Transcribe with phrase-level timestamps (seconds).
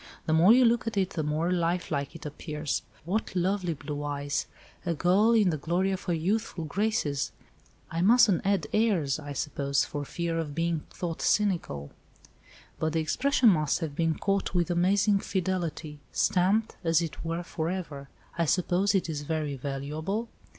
[0.25, 2.81] The more you look at it the more life like it appears.
[3.05, 4.47] What lovely blue eyes!
[4.83, 7.31] A girl in the glory of her youthful graces;
[7.91, 11.91] I mustn't add airs, I suppose, for fear of being thought cynical.
[12.79, 15.99] But the expression must have been caught with amazing fidelity.
[16.11, 18.09] Stamped, as it were, for ever.
[18.39, 20.29] I suppose it is very valuable?"